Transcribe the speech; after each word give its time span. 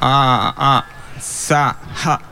ah, 0.00 0.54
ah, 0.56 0.82
sa, 1.18 1.74
ha. 1.74 2.27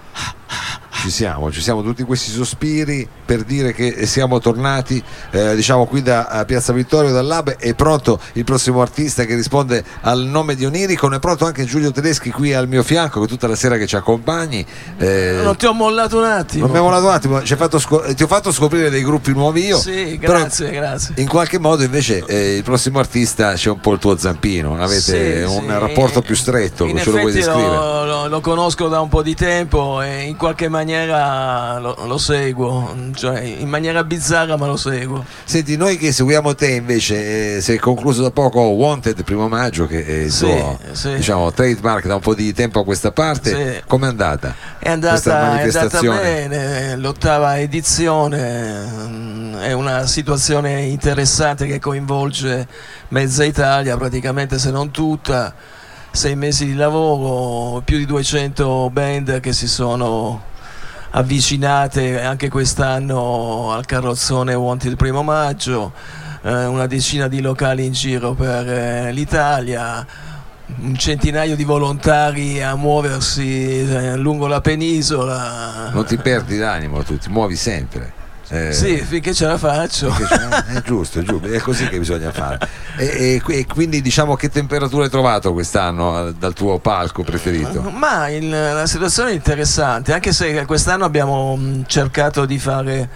Ci 1.06 1.12
siamo, 1.12 1.52
ci 1.52 1.60
siamo 1.60 1.82
tutti 1.82 2.02
questi 2.02 2.32
sospiri 2.32 3.08
per 3.24 3.45
dire 3.45 3.72
che 3.72 4.06
siamo 4.06 4.40
tornati 4.40 5.01
eh, 5.30 5.54
diciamo 5.54 5.87
qui 5.87 6.03
da 6.03 6.42
Piazza 6.44 6.72
Vittorio 6.72 7.12
dal 7.12 7.24
Lab 7.24 7.56
è 7.58 7.74
pronto 7.74 8.19
il 8.32 8.42
prossimo 8.42 8.80
artista 8.80 9.24
che 9.24 9.37
risponde 9.37 9.84
al 10.00 10.24
nome 10.24 10.56
di 10.56 10.64
Onirico. 10.64 11.08
È 11.08 11.19
pronto 11.21 11.45
anche 11.46 11.64
Giulio 11.64 11.92
Tedeschi 11.92 12.30
qui 12.30 12.54
al 12.54 12.66
mio 12.66 12.82
fianco 12.82 13.21
che 13.21 13.28
tutta 13.28 13.46
la 13.46 13.54
sera 13.54 13.77
che 13.77 13.87
ci 13.87 13.95
accompagni. 13.95 14.67
Eh, 14.99 15.40
non 15.45 15.56
ti 15.56 15.67
ho 15.67 15.72
mollato 15.72 16.19
un 16.19 16.24
attimo. 16.24 16.64
Non 16.64 16.73
mi 16.74 16.80
ho 16.80 16.82
mollato 16.82 17.06
un 17.06 17.12
attimo 17.12 17.41
scop- 17.78 18.12
ti 18.12 18.23
ho 18.24 18.27
fatto 18.27 18.50
scoprire 18.50 18.91
dei 18.91 19.04
gruppi 19.04 19.32
nuovi 19.32 19.64
io. 19.64 19.78
Sì 19.78 20.18
grazie 20.18 20.70
grazie. 20.70 21.14
in 21.18 21.28
qualche 21.28 21.59
modo 21.59 21.82
invece 21.82 22.24
eh, 22.27 22.56
il 22.56 22.62
prossimo 22.62 22.98
artista 22.98 23.52
c'è 23.54 23.70
un 23.70 23.80
po' 23.80 23.92
il 23.92 23.98
tuo 23.98 24.16
zampino 24.16 24.77
avete 24.80 25.00
sì, 25.00 25.42
un 25.42 25.64
sì. 25.66 25.78
rapporto 25.78 26.20
più 26.23 26.34
stretto 26.34 26.84
in 26.84 26.98
ce 26.98 27.10
lo 27.10 27.18
vuoi 27.18 27.32
descrivere 27.32 27.66
lo, 27.66 28.04
lo, 28.04 28.28
lo, 28.28 28.41
conosco 28.41 28.88
da 28.88 29.00
un 29.00 29.09
po' 29.09 29.23
di 29.23 29.34
tempo 29.34 30.02
e 30.02 30.23
in 30.23 30.36
qualche 30.36 30.68
maniera 30.68 30.95
lo, 31.05 32.06
lo 32.06 32.18
seguo 32.18 32.95
cioè 33.14 33.41
in 33.41 33.68
maniera 33.68 34.05
bizzarra 34.05 34.56
ma 34.56 34.66
lo 34.66 34.77
seguo. 34.77 35.24
Senti, 35.45 35.77
noi 35.77 35.98
che 35.98 36.12
seguiamo 36.12 36.55
te 36.55 36.70
invece, 36.70 37.56
eh, 37.56 37.60
si 37.60 37.72
è 37.72 37.77
concluso 37.77 38.22
da 38.22 38.30
poco 38.30 38.60
Wanted 38.60 39.24
primo 39.24 39.48
maggio 39.48 39.86
che 39.86 40.05
è 40.05 40.12
il 40.24 40.32
sì, 40.32 40.46
tuo 40.46 40.78
sì. 40.92 41.14
Diciamo, 41.14 41.52
trademark 41.52 42.06
da 42.06 42.14
un 42.14 42.20
po' 42.20 42.34
di 42.34 42.52
tempo 42.52 42.80
a 42.80 42.84
questa 42.84 43.10
parte, 43.12 43.50
sì. 43.50 43.82
com'è 43.86 44.06
andata? 44.06 44.55
È 44.78 44.91
andata, 44.91 45.60
è 45.60 45.62
andata 45.62 46.00
bene, 46.00 46.97
l'ottava 46.97 47.58
edizione 47.58 48.84
mm, 48.86 49.56
è 49.56 49.72
una 49.72 50.06
situazione 50.06 50.83
interessante 50.83 51.66
che 51.66 51.78
coinvolge 51.78 52.66
mezza 53.08 53.44
Italia, 53.44 53.97
praticamente 53.97 54.58
se 54.58 54.70
non 54.70 54.91
tutta 54.91 55.55
sei 56.10 56.34
mesi 56.34 56.64
di 56.64 56.74
lavoro, 56.74 57.83
più 57.83 57.98
di 57.98 58.06
200 58.06 58.88
band 58.91 59.41
che 59.41 59.52
si 59.52 59.66
sono 59.66 60.55
avvicinate 61.17 62.20
anche 62.20 62.50
quest'anno 62.50 63.72
al 63.72 63.86
carrozzone 63.86 64.53
Wanted 64.53 64.91
il 64.91 64.97
primo 64.97 65.23
maggio, 65.23 65.92
eh, 66.42 66.67
una 66.67 66.86
decina 66.86 67.27
di 67.27 67.41
locali 67.41 67.86
in 67.86 67.92
giro 67.92 68.34
per 68.34 68.69
eh, 68.69 69.12
l'Italia, 69.12 70.06
un 70.78 70.95
centinaio 70.95 71.56
di 71.56 71.64
volontari 71.64 72.62
a 72.62 72.75
muoversi 72.75 73.89
eh, 73.89 74.17
lungo 74.17 74.47
la 74.47 74.61
penisola. 74.61 75.89
Non 75.91 76.05
ti 76.05 76.19
perdi 76.19 76.58
d'animo, 76.58 77.03
tu 77.03 77.17
ti 77.17 77.30
muovi 77.30 77.56
sempre. 77.56 78.16
Eh, 78.48 78.72
sì, 78.72 78.98
finché 78.98 79.34
ce 79.34 79.47
la 79.47 79.58
faccio. 79.58 80.08
è 80.08 80.80
giusto, 80.83 81.19
è 81.19 81.22
giusto, 81.22 81.48
è 81.48 81.58
così 81.58 81.89
che 81.89 81.98
bisogna 81.98 82.30
fare. 82.30 82.58
E, 82.97 83.42
e, 83.44 83.55
e, 83.55 83.66
quindi 83.66 84.00
diciamo 84.00 84.36
che 84.36 84.48
temperatura 84.48 85.05
hai 85.05 85.11
trovato 85.11 85.52
quest'anno 85.52 86.28
eh, 86.28 86.34
dal 86.34 86.52
tuo 86.52 86.78
palco 86.78 87.24
preferito? 87.24 87.80
Ma 87.91 88.28
il, 88.28 88.48
la 88.48 88.86
situazione 88.86 89.30
è 89.30 89.34
interessante, 89.34 90.12
anche 90.12 90.33
se 90.33 90.64
quest'anno 90.64 91.05
abbiamo 91.05 91.56
mm, 91.56 91.83
cercato 91.86 92.44
di 92.44 92.58
fare 92.58 93.08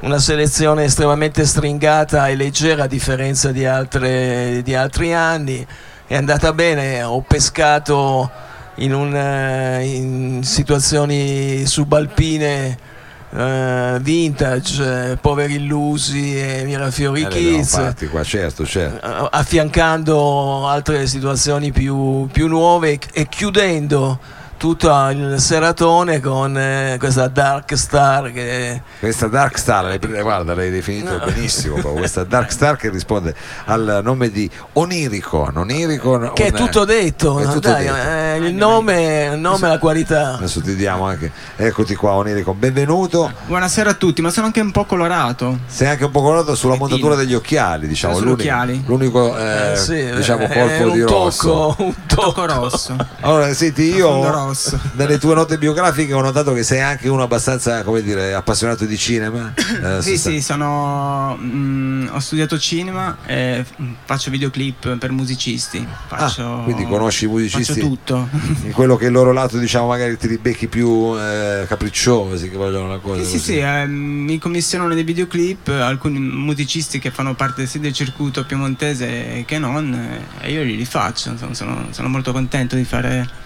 una 0.00 0.18
selezione 0.18 0.84
estremamente 0.84 1.46
stringata 1.46 2.28
e 2.28 2.36
leggera 2.36 2.84
a 2.84 2.86
differenza 2.86 3.52
di, 3.52 3.64
altre, 3.64 4.60
di 4.62 4.74
altri 4.74 5.14
anni. 5.14 5.66
È 6.06 6.14
andata 6.14 6.52
bene, 6.52 7.02
ho 7.02 7.22
pescato 7.22 8.30
in, 8.76 8.92
un, 8.92 9.16
eh, 9.16 9.84
in 9.86 10.44
situazioni 10.44 11.64
subalpine 11.64 12.94
Uh, 13.28 13.98
vintage, 13.98 15.10
eh, 15.10 15.16
Poveri 15.16 15.56
Illusi 15.56 16.38
e 16.38 16.62
Mirafiori 16.64 17.22
eh, 17.22 17.28
Kids, 17.28 17.94
qua, 18.10 18.22
certo, 18.22 18.64
certo. 18.64 19.04
Uh, 19.04 19.26
affiancando 19.30 20.66
altre 20.66 21.06
situazioni 21.06 21.72
più, 21.72 22.28
più 22.32 22.46
nuove 22.46 22.98
e 23.12 23.28
chiudendo 23.28 24.18
tutto 24.56 24.90
il 25.10 25.36
seratone 25.38 26.20
con 26.20 26.56
eh, 26.56 26.96
questa 26.98 27.28
Dark 27.28 27.76
Star 27.76 28.32
che... 28.32 28.80
questa 28.98 29.26
Dark 29.26 29.58
Star 29.58 29.98
guarda 30.22 30.54
l'hai 30.54 30.70
definito 30.70 31.16
no. 31.18 31.24
benissimo 31.24 31.76
questa 31.76 32.24
Dark 32.24 32.50
Star 32.50 32.76
che 32.76 32.90
risponde 32.90 33.34
al 33.66 34.00
nome 34.02 34.30
di 34.30 34.50
Onirico 34.74 35.50
Onirico 35.54 36.32
che 36.32 36.42
un... 36.44 36.48
è 36.48 36.52
tutto 36.52 36.84
detto, 36.84 37.38
è 37.38 37.44
tutto 37.44 37.68
dai, 37.68 37.84
detto. 37.84 37.96
Eh, 37.96 38.36
il 38.48 38.54
nome, 38.54 39.30
il 39.32 39.38
nome 39.38 39.68
la 39.68 39.78
qualità. 39.78 40.34
Adesso 40.34 40.60
ti 40.60 40.74
diamo 40.74 41.06
anche 41.06 41.30
eccoti 41.56 41.94
qua 41.94 42.12
Onirico 42.12 42.54
benvenuto. 42.54 43.30
Buonasera 43.46 43.90
a 43.90 43.94
tutti 43.94 44.22
ma 44.22 44.30
sono 44.30 44.46
anche 44.46 44.60
un 44.60 44.70
po' 44.70 44.84
colorato. 44.84 45.58
Sei 45.66 45.88
anche 45.88 46.04
un 46.04 46.10
po' 46.10 46.22
colorato 46.22 46.54
sulla 46.54 46.76
montatura 46.76 47.14
degli 47.14 47.34
occhiali 47.34 47.86
diciamo 47.86 48.18
l'unico, 48.18 48.32
occhiali. 48.32 48.82
l'unico 48.86 49.36
eh, 49.36 49.76
sì, 49.76 50.10
diciamo 50.14 50.46
colpo 50.48 50.90
di 50.90 51.00
tocco, 51.00 51.24
rosso. 51.24 51.74
un 51.78 51.94
tocco. 52.06 52.44
Rosso. 52.46 52.96
Allora 53.20 53.52
senti 53.54 53.94
io 53.94 54.45
rosso. 54.46 54.78
Nelle 54.92 55.18
tue 55.20 55.34
note 55.34 55.58
biografiche 55.58 56.12
ho 56.12 56.20
notato 56.20 56.52
che 56.52 56.62
sei 56.62 56.80
anche 56.80 57.08
uno 57.08 57.22
abbastanza, 57.22 57.82
come 57.82 58.02
dire, 58.02 58.34
appassionato 58.34 58.84
di 58.84 58.96
cinema. 58.96 59.52
Eh, 59.76 60.00
sì, 60.00 60.16
sì, 60.16 60.40
sono, 60.40 61.36
mh, 61.36 61.44
mm, 61.46 62.08
ho 62.12 62.18
studiato 62.18 62.58
cinema 62.58 63.18
e 63.26 63.64
faccio 64.04 64.30
videoclip 64.30 64.96
per 64.96 65.12
musicisti. 65.12 65.86
Ah, 65.86 66.16
faccio, 66.16 66.60
ah, 66.60 66.62
quindi 66.62 66.86
conosci 66.86 67.24
i 67.24 67.28
musicisti? 67.28 67.74
Faccio 67.74 67.86
tutto. 67.86 68.28
In 68.62 68.72
quello 68.72 68.96
che 68.96 69.06
il 69.06 69.12
loro 69.12 69.32
lato, 69.32 69.58
diciamo, 69.58 69.88
magari 69.88 70.16
ti 70.16 70.28
ribecchi 70.28 70.66
più 70.66 71.14
eh, 71.18 71.66
capricciosi, 71.68 72.48
che 72.48 72.56
vogliono 72.56 72.86
una 72.86 72.98
cosa. 72.98 73.22
Sì, 73.22 73.32
così. 73.32 73.38
sì, 73.38 73.58
eh, 73.58 73.86
mi 73.86 74.38
commissionano 74.38 74.94
dei 74.94 75.04
videoclip, 75.04 75.68
alcuni 75.68 76.18
musicisti 76.18 76.98
che 76.98 77.10
fanno 77.10 77.34
parte 77.34 77.66
sia 77.66 77.80
del 77.80 77.92
circuito 77.92 78.44
piemontese 78.44 79.44
che 79.46 79.58
non, 79.58 80.24
e 80.40 80.52
io 80.52 80.62
li 80.62 80.74
rifaccio. 80.74 81.36
Sono, 81.36 81.54
sono, 81.54 81.86
sono 81.90 82.08
molto 82.08 82.32
contento 82.32 82.76
di 82.76 82.84
fare 82.84 83.44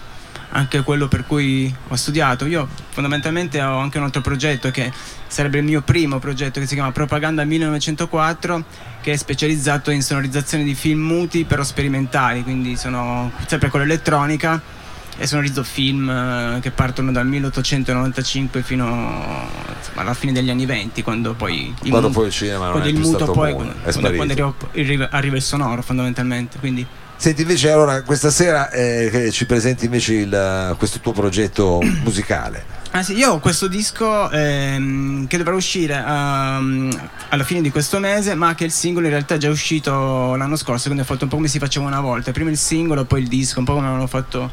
anche 0.51 0.81
quello 0.83 1.07
per 1.07 1.25
cui 1.25 1.73
ho 1.87 1.95
studiato. 1.95 2.45
Io 2.45 2.67
fondamentalmente 2.89 3.61
ho 3.61 3.77
anche 3.77 3.97
un 3.97 4.05
altro 4.05 4.21
progetto 4.21 4.71
che 4.71 4.91
sarebbe 5.27 5.59
il 5.59 5.63
mio 5.63 5.81
primo 5.81 6.19
progetto 6.19 6.59
che 6.59 6.67
si 6.67 6.73
chiama 6.73 6.91
Propaganda 6.91 7.43
1904 7.43 8.63
che 9.01 9.13
è 9.13 9.15
specializzato 9.15 9.91
in 9.91 10.01
sonorizzazione 10.03 10.63
di 10.63 10.75
film 10.75 11.01
muti 11.01 11.45
però 11.45 11.63
sperimentali, 11.63 12.43
quindi 12.43 12.75
sono 12.75 13.31
sempre 13.47 13.69
con 13.69 13.79
l'elettronica 13.79 14.79
e 15.17 15.27
sonorizzo 15.27 15.63
film 15.63 16.09
eh, 16.09 16.59
che 16.61 16.71
partono 16.71 17.11
dal 17.11 17.27
1895 17.27 18.63
fino 18.63 19.47
alla 19.95 20.13
fine 20.13 20.31
degli 20.31 20.49
anni 20.49 20.65
20 20.65 21.03
quando 21.03 21.33
poi 21.33 21.73
il, 21.83 21.89
quando 21.89 22.07
mu- 22.07 22.13
poi 22.13 22.27
il 22.27 22.31
cinema 22.31 22.69
quando 22.69 22.87
il 22.87 22.97
muto 22.97 23.31
poi 23.31 23.53
quando, 23.53 23.73
quando 23.83 24.55
arriva, 24.73 25.09
arriva, 25.11 25.35
il 25.35 25.41
sonoro 25.41 25.81
fondamentalmente. 25.81 26.57
Quindi 26.59 26.85
Senti 27.21 27.43
invece 27.43 27.69
allora 27.69 28.01
questa 28.01 28.31
sera 28.31 28.71
eh, 28.71 29.29
ci 29.31 29.45
presenti 29.45 29.85
invece 29.85 30.15
il, 30.15 30.75
questo 30.79 30.99
tuo 31.01 31.11
progetto 31.11 31.79
musicale. 32.01 32.65
Ah 32.89 33.03
sì, 33.03 33.15
io 33.15 33.33
ho 33.33 33.39
questo 33.39 33.67
disco 33.67 34.27
ehm, 34.31 35.27
che 35.27 35.37
dovrà 35.37 35.53
uscire 35.53 35.99
um, 35.99 36.89
alla 37.29 37.43
fine 37.43 37.61
di 37.61 37.69
questo 37.69 37.99
mese, 37.99 38.33
ma 38.33 38.55
che 38.55 38.63
il 38.63 38.71
singolo 38.71 39.05
in 39.05 39.11
realtà 39.11 39.35
è 39.35 39.37
già 39.37 39.51
uscito 39.51 40.33
l'anno 40.35 40.55
scorso, 40.55 40.85
quindi 40.85 41.01
ho 41.01 41.05
fatto 41.05 41.25
un 41.25 41.29
po' 41.29 41.35
come 41.35 41.47
si 41.47 41.59
faceva 41.59 41.85
una 41.85 42.01
volta, 42.01 42.31
prima 42.31 42.49
il 42.49 42.57
singolo, 42.57 43.05
poi 43.05 43.21
il 43.21 43.27
disco, 43.27 43.59
un 43.59 43.65
po' 43.65 43.75
come 43.75 43.85
hanno 43.85 44.07
fatto 44.07 44.49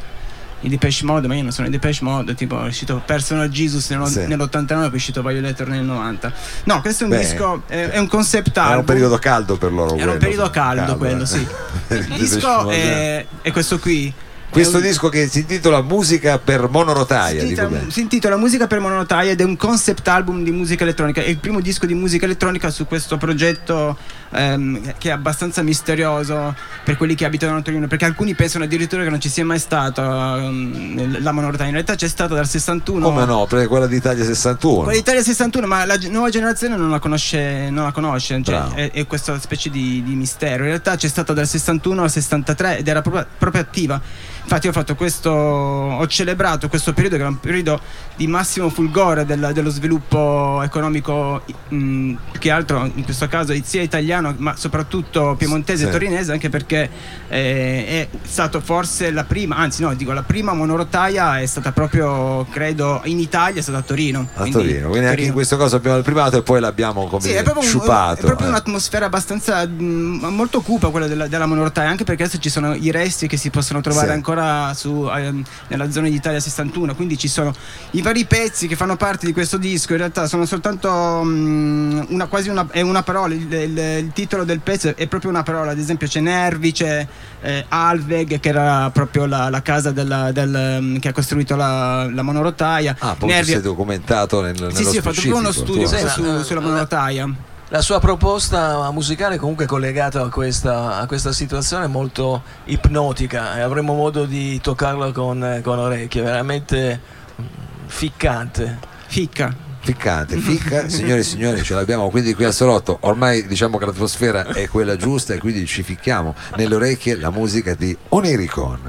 i 0.61 0.69
Depeche 0.69 1.05
Mode, 1.05 1.27
ma 1.29 1.35
io 1.35 1.43
non 1.43 1.53
sono 1.53 1.69
i 1.69 1.71
Depeche 1.71 2.03
Mode, 2.03 2.35
tipo 2.35 2.63
è 2.63 2.67
uscito 2.67 3.01
Personal 3.05 3.49
Jesus 3.49 3.91
nell', 3.91 4.07
sì. 4.07 4.27
nell'89 4.27 4.63
e 4.63 4.65
poi 4.67 4.91
è 4.91 4.95
uscito 4.95 5.23
Violator 5.23 5.69
nel 5.69 5.85
90. 5.85 6.33
No, 6.65 6.81
questo 6.81 7.05
è 7.05 7.07
un 7.07 7.13
Beh, 7.13 7.19
disco, 7.19 7.63
è, 7.67 7.89
è, 7.89 7.99
un 7.99 8.09
concept 8.09 8.57
album. 8.57 8.71
Era 8.71 8.79
un 8.81 8.85
periodo 8.85 9.19
caldo 9.19 9.57
per 9.57 9.73
loro. 9.73 9.95
Era 9.95 9.97
quello, 9.97 10.13
un 10.13 10.19
periodo 10.19 10.51
caldo, 10.51 10.81
caldo 10.81 10.97
quello, 10.97 11.23
eh. 11.23 11.27
sì. 11.27 11.47
Il 11.89 12.07
disco 12.19 12.71
è, 12.71 13.27
è 13.43 13.51
questo 13.53 13.79
qui 13.79 14.13
questo 14.50 14.76
un... 14.78 14.82
disco 14.82 15.09
che 15.09 15.28
si 15.28 15.41
intitola 15.41 15.82
Musica 15.82 16.38
per 16.38 16.69
monorotaia. 16.69 17.41
Si 17.41 17.47
intitola, 17.48 17.81
si 17.88 18.00
intitola 18.00 18.36
Musica 18.36 18.66
per 18.66 18.81
monorotaia 18.81 19.32
ed 19.32 19.41
è 19.41 19.44
un 19.44 19.56
concept 19.56 20.06
album 20.09 20.42
di 20.42 20.50
musica 20.50 20.84
elettronica. 20.84 21.22
È 21.22 21.28
il 21.28 21.38
primo 21.38 21.60
disco 21.60 21.86
di 21.86 21.94
musica 21.94 22.25
elettronica 22.25 22.70
su 22.70 22.86
questo 22.86 23.16
progetto 23.16 23.97
ehm, 24.31 24.94
che 24.98 25.09
è 25.09 25.12
abbastanza 25.12 25.62
misterioso 25.62 26.54
per 26.82 26.97
quelli 26.97 27.14
che 27.14 27.25
abitano 27.25 27.59
a 27.59 27.62
Torino. 27.62 27.86
Perché 27.86 28.06
alcuni 28.06 28.34
pensano 28.34 28.64
addirittura 28.64 29.03
che 29.03 29.10
non 29.10 29.20
ci 29.20 29.28
sia 29.28 29.44
mai 29.44 29.59
stata 29.59 30.03
um, 30.03 31.22
la 31.22 31.33
monorotaia. 31.33 31.68
In 31.68 31.74
realtà 31.74 31.94
c'è 31.94 32.09
stata 32.09 32.34
dal 32.34 32.48
61. 32.48 33.04
Come 33.04 33.24
no? 33.24 33.47
Perché 33.47 33.66
quella 33.66 33.86
d'Italia 33.86 34.24
61. 34.24 34.83
Quella 34.84 34.92
d'Italia 34.92 35.22
61, 35.22 35.66
ma 35.66 35.84
la 35.84 35.98
nuova 36.09 36.30
generazione 36.30 36.77
non 36.77 36.91
la 36.91 36.98
conosce. 36.98 37.71
Non 37.71 37.84
la 37.84 37.92
conosce 37.92 38.42
cioè 38.42 38.68
è, 38.74 38.91
è, 38.92 39.06
questa 39.06 39.39
specie 39.39 39.71
di, 39.71 40.03
di, 40.04 40.15
mistero. 40.15 40.62
In 40.62 40.71
realtà 40.71 40.97
c'è 40.97 41.09
stata 41.09 41.33
dal 41.33 41.47
61 41.47 42.03
al 42.03 42.10
63 42.10 42.78
ed 42.78 42.89
era 42.89 43.03
proprio, 43.03 43.27
proprio 43.39 43.62
attiva. 43.62 44.01
Infatti 44.48 44.66
ho 44.66 44.72
fatto 44.72 44.95
questo, 44.95 45.28
ho 45.28 46.06
celebrato 46.06 46.71
questo 46.71 46.95
periodo 46.95 47.16
che 47.16 47.21
era 47.21 47.30
un 47.30 47.39
periodo 47.39 47.78
di 48.16 48.27
massimo 48.27 48.71
fulgore 48.71 49.27
del, 49.27 49.50
dello 49.53 49.68
sviluppo 49.68 50.62
economico, 50.65 51.42
mh, 51.68 52.12
più 52.30 52.41
che 52.41 52.50
altro 52.50 52.91
in 52.95 53.04
questo 53.04 53.28
caso 53.28 53.54
sia 53.62 53.83
italiano 53.83 54.34
ma 54.39 54.56
soprattutto 54.56 55.34
piemontese 55.36 55.83
sì. 55.83 55.89
e 55.89 55.92
torinese, 55.92 56.33
anche 56.33 56.48
perché 56.48 56.89
eh, 57.28 57.84
è 57.86 58.09
stato 58.22 58.62
forse 58.62 59.10
la 59.10 59.24
prima, 59.24 59.56
anzi 59.56 59.83
no, 59.83 59.92
dico 59.92 60.12
la 60.12 60.22
prima 60.22 60.54
monorotaia 60.54 61.41
è 61.41 61.47
stata 61.47 61.71
proprio, 61.72 62.47
credo, 62.48 63.03
in 63.04 63.18
Italia 63.18 63.60
è 63.60 63.62
stata 63.62 63.78
a 63.78 63.83
Torino. 63.83 64.30
A 64.33 64.41
quindi, 64.41 64.53
Torino, 64.53 64.89
quindi 64.89 65.09
anche 65.09 65.24
in 65.24 65.33
questo 65.34 65.59
caso 65.59 65.77
abbiamo 65.77 65.98
il 65.98 66.04
primato 66.04 66.39
e 66.39 66.42
poi 66.42 66.59
l'abbiamo 66.60 67.06
come 67.06 67.21
sì, 67.21 67.33
è 67.33 67.44
sciupato. 67.60 68.22
è 68.22 68.24
proprio 68.24 68.47
eh. 68.47 68.51
un'atmosfera 68.51 69.04
abbastanza 69.04 69.66
mh, 69.66 70.27
molto 70.30 70.62
cupa 70.62 70.89
quella 70.89 71.06
della, 71.06 71.27
della 71.27 71.44
monorotaia, 71.44 71.91
anche 71.91 72.04
perché 72.04 72.22
adesso 72.22 72.39
ci 72.39 72.48
sono 72.48 72.72
i 72.74 72.91
resti 72.91 73.27
che 73.27 73.36
si 73.36 73.51
possono 73.51 73.83
trovare 73.83 74.06
sì. 74.06 74.12
ancora 74.15 74.36
ancora 74.39 74.75
su, 74.75 75.09
eh, 75.15 75.43
nella 75.69 75.91
zona 75.91 76.09
d'Italia 76.09 76.41
61, 76.41 76.95
quindi 76.95 77.19
ci 77.19 77.29
sono 77.29 77.53
i 77.93 78.03
vari 78.03 78.25
pezzi 78.25 78.67
che 78.67 78.77
fanno 78.77 78.97
parte 78.97 79.27
di 79.27 79.33
questo 79.33 79.57
disco, 79.57 79.93
in 79.93 79.99
realtà 79.99 80.27
sono 80.27 80.47
soltanto 80.47 80.91
um, 80.91 82.07
una, 82.11 82.27
quasi 82.27 82.49
una, 82.49 82.67
è 82.71 82.81
una 82.81 83.03
parola, 83.03 83.35
il, 83.35 83.53
il, 83.53 83.79
il, 83.79 84.11
titolo 84.13 84.45
del 84.45 84.61
pezzo 84.61 84.95
è 84.97 85.07
proprio 85.07 85.31
una 85.31 85.43
parola, 85.43 85.73
ad 85.73 85.79
esempio 85.79 86.07
c'è 86.07 86.21
Nervi, 86.21 86.73
c'è 86.73 87.07
eh, 87.41 87.65
Alveg 87.69 88.41
che 88.41 88.49
era 88.49 88.91
proprio 88.91 89.27
la, 89.27 89.49
la 89.49 89.63
casa 89.63 89.91
della, 89.91 90.33
del, 90.33 90.79
um, 90.81 90.99
che 90.99 91.09
ha 91.09 91.13
costruito 91.13 91.57
la, 91.57 92.09
la 92.11 92.23
monorotaia. 92.23 92.97
Ah, 92.99 93.17
poi 93.19 93.29
Nervi... 93.31 93.53
si 93.53 93.57
è 93.57 93.61
documentato 93.61 94.41
nel, 94.41 94.55
nello 94.55 94.71
Sì, 94.71 94.85
sì, 94.85 94.99
ho 94.99 95.03
fatto 95.03 95.21
proprio 95.21 95.37
uno 95.37 95.53
studio 95.53 95.87
sì, 95.87 95.97
su, 96.09 96.43
sulla 96.43 96.61
monorotaia. 96.61 97.47
La 97.70 97.82
sua 97.82 97.98
proposta 97.98 98.91
musicale 98.92 99.36
comunque 99.36 99.66
collegata 99.66 100.22
a 100.22 100.30
questa, 100.30 101.00
a 101.00 101.06
questa 101.06 101.32
situazione 101.32 101.84
è 101.84 101.88
molto 101.88 102.42
ipnotica 102.65 103.59
e 103.59 103.60
avremo 103.60 103.92
modo 103.92 104.24
di 104.24 104.59
toccarla 104.59 105.12
con, 105.12 105.60
con 105.62 105.78
orecchie, 105.78 106.22
veramente 106.22 106.98
mm, 107.38 107.44
ficcante. 107.84 108.78
Ficca. 109.09 109.54
Ficcante, 109.80 110.38
ficca, 110.41 110.88
signore 110.88 111.20
e 111.20 111.22
signori, 111.24 111.62
ce 111.62 111.74
l'abbiamo 111.74 112.09
quindi 112.09 112.32
qui 112.32 112.44
al 112.44 112.54
salotto. 112.54 112.97
Ormai 113.03 113.47
diciamo 113.47 113.76
che 113.76 113.84
l'atmosfera 113.84 114.47
è 114.47 114.66
quella 114.66 114.97
giusta 114.97 115.34
e 115.34 115.38
quindi 115.38 115.66
ci 115.66 115.82
ficchiamo 115.82 116.34
nelle 116.56 116.74
orecchie 116.74 117.16
la 117.16 117.30
musica 117.30 117.74
di 117.74 117.94
Oniricon. 118.09 118.80